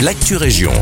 l'actu 0.00 0.36
région. 0.36 0.72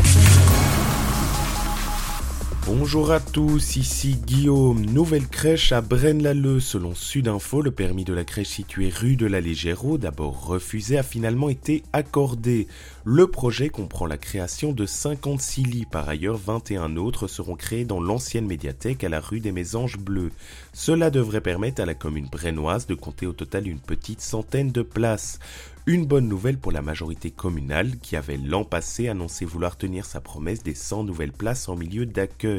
Bonjour 2.67 3.11
à 3.11 3.19
tous, 3.19 3.75
ici 3.75 4.15
Guillaume. 4.25 4.87
Nouvelle 4.87 5.27
crèche 5.27 5.71
à 5.71 5.81
Braine-l'Alleud. 5.81 6.59
Selon 6.59 6.95
Sudinfo, 6.95 7.61
le 7.61 7.69
permis 7.69 8.05
de 8.05 8.13
la 8.13 8.23
crèche 8.23 8.47
située 8.47 8.89
rue 8.89 9.15
de 9.15 9.27
la 9.27 9.39
Légéro, 9.39 9.99
d'abord 9.99 10.47
refusé, 10.47 10.97
a 10.97 11.03
finalement 11.03 11.49
été 11.49 11.83
accordé. 11.93 12.67
Le 13.03 13.27
projet 13.27 13.69
comprend 13.69 14.07
la 14.07 14.17
création 14.17 14.71
de 14.71 14.87
56 14.87 15.63
lits. 15.63 15.85
Par 15.85 16.09
ailleurs, 16.09 16.37
21 16.37 16.97
autres 16.97 17.27
seront 17.27 17.55
créés 17.55 17.85
dans 17.85 18.01
l'ancienne 18.01 18.47
médiathèque 18.47 19.03
à 19.03 19.09
la 19.09 19.19
rue 19.19 19.41
des 19.41 19.51
Mésanges 19.51 19.99
Bleus. 19.99 20.31
Cela 20.73 21.11
devrait 21.11 21.41
permettre 21.41 21.83
à 21.83 21.85
la 21.85 21.93
commune 21.93 22.29
brennoise 22.31 22.87
de 22.87 22.95
compter 22.95 23.27
au 23.27 23.33
total 23.33 23.67
une 23.67 23.79
petite 23.79 24.21
centaine 24.21 24.71
de 24.71 24.81
places. 24.81 25.37
Une 25.87 26.07
bonne 26.07 26.27
nouvelle 26.27 26.57
pour 26.57 26.71
la 26.71 26.81
majorité 26.81 27.29
communale 27.29 27.99
qui 28.01 28.15
avait 28.15 28.37
l'an 28.37 28.63
passé 28.63 29.07
annoncé 29.07 29.45
vouloir 29.45 29.77
tenir 29.77 30.03
sa 30.03 30.19
promesse 30.19 30.63
des 30.63 30.73
100 30.73 31.03
nouvelles 31.03 31.31
places 31.31 31.69
en 31.69 31.75
milieu 31.75 32.07
d'accueil. 32.07 32.54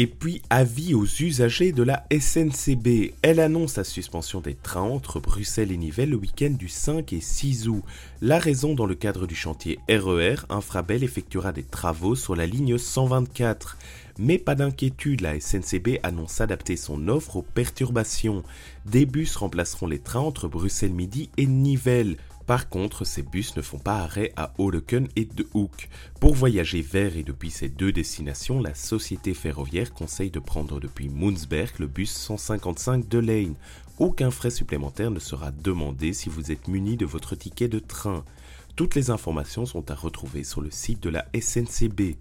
Et 0.00 0.06
puis, 0.06 0.42
avis 0.48 0.94
aux 0.94 1.04
usagers 1.04 1.72
de 1.72 1.82
la 1.82 2.04
SNCB. 2.12 3.14
Elle 3.22 3.40
annonce 3.40 3.76
la 3.76 3.82
suspension 3.82 4.40
des 4.40 4.54
trains 4.54 4.82
entre 4.82 5.18
Bruxelles 5.18 5.72
et 5.72 5.76
Nivelles 5.76 6.10
le 6.10 6.16
week-end 6.16 6.50
du 6.50 6.68
5 6.68 7.12
et 7.12 7.20
6 7.20 7.66
août. 7.66 7.82
La 8.20 8.38
raison, 8.38 8.76
dans 8.76 8.86
le 8.86 8.94
cadre 8.94 9.26
du 9.26 9.34
chantier 9.34 9.80
RER, 9.88 10.34
e 10.34 10.36
Infrabel 10.50 11.02
effectuera 11.02 11.50
des 11.50 11.64
travaux 11.64 12.14
sur 12.14 12.36
la 12.36 12.46
ligne 12.46 12.78
124. 12.78 13.76
Mais 14.20 14.38
pas 14.38 14.54
d'inquiétude, 14.54 15.20
la 15.20 15.40
SNCB 15.40 15.98
annonce 16.04 16.40
adapter 16.40 16.76
son 16.76 17.08
offre 17.08 17.38
aux 17.38 17.42
perturbations. 17.42 18.44
Des 18.86 19.04
bus 19.04 19.34
remplaceront 19.34 19.88
les 19.88 19.98
trains 19.98 20.20
entre 20.20 20.46
Bruxelles 20.46 20.94
Midi 20.94 21.28
et 21.38 21.46
Nivelles. 21.46 22.18
Par 22.48 22.70
contre, 22.70 23.04
ces 23.04 23.22
bus 23.22 23.54
ne 23.58 23.62
font 23.62 23.78
pas 23.78 23.98
arrêt 23.98 24.32
à 24.34 24.54
Oleken 24.56 25.06
et 25.16 25.26
De 25.26 25.46
Hoek. 25.52 25.90
Pour 26.18 26.34
voyager 26.34 26.80
vers 26.80 27.14
et 27.18 27.22
depuis 27.22 27.50
ces 27.50 27.68
deux 27.68 27.92
destinations, 27.92 28.58
la 28.58 28.74
société 28.74 29.34
ferroviaire 29.34 29.92
conseille 29.92 30.30
de 30.30 30.38
prendre 30.38 30.80
depuis 30.80 31.10
Moonsberg 31.10 31.72
le 31.78 31.86
bus 31.86 32.10
155 32.10 33.06
de 33.06 33.18
Lane. 33.18 33.54
Aucun 33.98 34.30
frais 34.30 34.48
supplémentaire 34.48 35.10
ne 35.10 35.18
sera 35.18 35.50
demandé 35.50 36.14
si 36.14 36.30
vous 36.30 36.50
êtes 36.50 36.68
muni 36.68 36.96
de 36.96 37.04
votre 37.04 37.36
ticket 37.36 37.68
de 37.68 37.80
train. 37.80 38.24
Toutes 38.76 38.94
les 38.94 39.10
informations 39.10 39.66
sont 39.66 39.90
à 39.90 39.94
retrouver 39.94 40.42
sur 40.42 40.62
le 40.62 40.70
site 40.70 41.02
de 41.02 41.10
la 41.10 41.26
SNCB. 41.38 42.16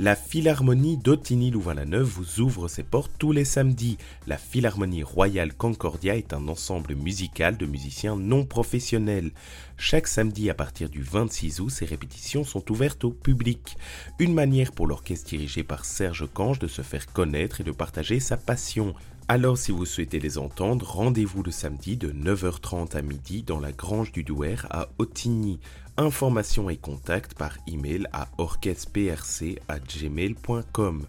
La 0.00 0.16
Philharmonie 0.16 0.96
d'Ottigny-Louvain-la-Neuve 0.96 2.08
vous 2.08 2.40
ouvre 2.40 2.66
ses 2.66 2.82
portes 2.82 3.12
tous 3.16 3.30
les 3.30 3.44
samedis. 3.44 3.96
La 4.26 4.38
Philharmonie 4.38 5.04
Royale 5.04 5.54
Concordia 5.54 6.16
est 6.16 6.32
un 6.32 6.48
ensemble 6.48 6.96
musical 6.96 7.56
de 7.56 7.64
musiciens 7.64 8.16
non 8.16 8.44
professionnels. 8.44 9.30
Chaque 9.76 10.08
samedi 10.08 10.50
à 10.50 10.54
partir 10.54 10.88
du 10.88 11.00
26 11.00 11.60
août, 11.60 11.70
ces 11.70 11.84
répétitions 11.84 12.42
sont 12.42 12.72
ouvertes 12.72 13.04
au 13.04 13.12
public. 13.12 13.76
Une 14.18 14.34
manière 14.34 14.72
pour 14.72 14.88
l'orchestre 14.88 15.28
dirigé 15.28 15.62
par 15.62 15.84
Serge 15.84 16.26
Cange 16.34 16.58
de 16.58 16.66
se 16.66 16.82
faire 16.82 17.06
connaître 17.12 17.60
et 17.60 17.64
de 17.64 17.70
partager 17.70 18.18
sa 18.18 18.36
passion. 18.36 18.96
Alors 19.26 19.56
si 19.56 19.72
vous 19.72 19.86
souhaitez 19.86 20.20
les 20.20 20.36
entendre, 20.36 20.86
rendez-vous 20.86 21.42
le 21.42 21.50
samedi 21.50 21.96
de 21.96 22.12
9h30 22.12 22.94
à 22.94 23.00
midi 23.00 23.42
dans 23.42 23.58
la 23.58 23.72
Grange 23.72 24.12
du 24.12 24.22
Douer 24.22 24.56
à 24.68 24.90
Ottigny. 24.98 25.60
Informations 25.96 26.68
et 26.68 26.76
contacts 26.76 27.32
par 27.32 27.56
email 27.66 28.06
à 28.12 28.28
orchestreprc@gmail.com. 28.36 31.06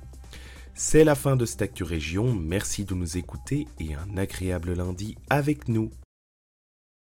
C'est 0.73 1.03
la 1.03 1.15
fin 1.15 1.35
de 1.35 1.45
cette 1.45 1.61
Actu 1.61 1.83
Région, 1.83 2.33
merci 2.33 2.85
de 2.85 2.93
nous 2.93 3.17
écouter 3.17 3.67
et 3.81 3.95
un 3.95 4.15
agréable 4.15 4.71
lundi 4.73 5.17
avec 5.29 5.67
nous. 5.67 5.91